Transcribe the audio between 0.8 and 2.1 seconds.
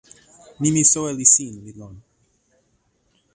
soweli sin li lon.